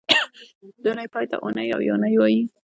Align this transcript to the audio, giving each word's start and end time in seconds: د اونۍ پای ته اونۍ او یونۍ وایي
د 0.81 0.83
اونۍ 0.89 1.07
پای 1.13 1.25
ته 1.31 1.35
اونۍ 1.43 1.67
او 1.75 1.81
یونۍ 1.89 2.13
وایي 2.17 2.41